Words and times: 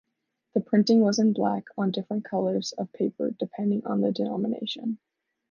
The 0.55 0.61
printing 0.61 1.01
was 1.01 1.19
in 1.19 1.31
black, 1.31 1.65
on 1.77 1.91
different 1.91 2.25
colors 2.25 2.71
of 2.71 2.91
paper 2.91 3.29
depending 3.37 3.85
on 3.85 4.01
the 4.01 4.11
denomination. 4.11 4.97